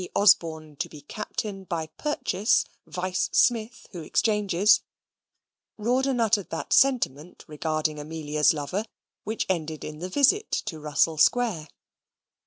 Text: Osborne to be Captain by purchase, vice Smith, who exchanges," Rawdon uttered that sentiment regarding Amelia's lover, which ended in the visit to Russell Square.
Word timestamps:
Osborne 0.15 0.75
to 0.77 0.89
be 0.89 1.01
Captain 1.01 1.63
by 1.63 1.85
purchase, 1.85 2.65
vice 2.87 3.29
Smith, 3.33 3.85
who 3.91 4.01
exchanges," 4.01 4.81
Rawdon 5.77 6.19
uttered 6.19 6.49
that 6.49 6.73
sentiment 6.73 7.45
regarding 7.47 7.99
Amelia's 7.99 8.51
lover, 8.51 8.85
which 9.25 9.45
ended 9.47 9.83
in 9.83 9.99
the 9.99 10.09
visit 10.09 10.49
to 10.65 10.79
Russell 10.79 11.19
Square. 11.19 11.67